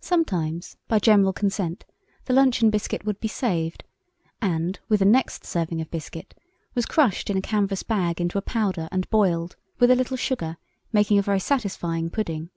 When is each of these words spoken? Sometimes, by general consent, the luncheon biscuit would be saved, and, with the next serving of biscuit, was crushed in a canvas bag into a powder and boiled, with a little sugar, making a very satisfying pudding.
Sometimes, 0.00 0.78
by 0.88 0.98
general 0.98 1.34
consent, 1.34 1.84
the 2.24 2.32
luncheon 2.32 2.70
biscuit 2.70 3.04
would 3.04 3.20
be 3.20 3.28
saved, 3.28 3.84
and, 4.40 4.80
with 4.88 5.00
the 5.00 5.04
next 5.04 5.44
serving 5.44 5.78
of 5.82 5.90
biscuit, 5.90 6.32
was 6.74 6.86
crushed 6.86 7.28
in 7.28 7.36
a 7.36 7.42
canvas 7.42 7.82
bag 7.82 8.18
into 8.18 8.38
a 8.38 8.40
powder 8.40 8.88
and 8.90 9.10
boiled, 9.10 9.56
with 9.78 9.90
a 9.90 9.94
little 9.94 10.16
sugar, 10.16 10.56
making 10.90 11.18
a 11.18 11.22
very 11.22 11.38
satisfying 11.40 12.08
pudding. 12.08 12.48